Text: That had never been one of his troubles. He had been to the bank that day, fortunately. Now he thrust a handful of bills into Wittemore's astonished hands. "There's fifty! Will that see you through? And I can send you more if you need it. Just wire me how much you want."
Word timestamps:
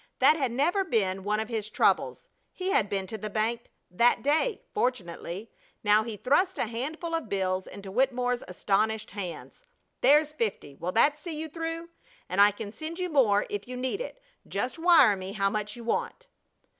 That 0.17 0.35
had 0.35 0.51
never 0.51 0.83
been 0.83 1.23
one 1.23 1.39
of 1.39 1.47
his 1.47 1.69
troubles. 1.69 2.27
He 2.51 2.71
had 2.71 2.89
been 2.89 3.05
to 3.05 3.19
the 3.19 3.29
bank 3.29 3.69
that 3.91 4.23
day, 4.23 4.63
fortunately. 4.73 5.51
Now 5.83 6.01
he 6.01 6.17
thrust 6.17 6.57
a 6.57 6.65
handful 6.65 7.13
of 7.13 7.29
bills 7.29 7.67
into 7.67 7.91
Wittemore's 7.91 8.43
astonished 8.47 9.11
hands. 9.11 9.63
"There's 10.01 10.33
fifty! 10.33 10.73
Will 10.73 10.91
that 10.93 11.19
see 11.19 11.35
you 11.39 11.47
through? 11.49 11.89
And 12.27 12.41
I 12.41 12.49
can 12.49 12.71
send 12.71 12.97
you 12.97 13.09
more 13.11 13.45
if 13.47 13.67
you 13.67 13.77
need 13.77 14.01
it. 14.01 14.19
Just 14.47 14.79
wire 14.79 15.15
me 15.15 15.33
how 15.33 15.51
much 15.51 15.75
you 15.75 15.83
want." 15.83 16.25